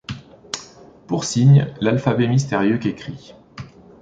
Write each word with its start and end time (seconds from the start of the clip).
Pour 1.05 1.25
signes, 1.25 1.71
l’alphabet 1.79 2.25
mystérieux 2.27 2.79
qu’écrit 2.79 3.35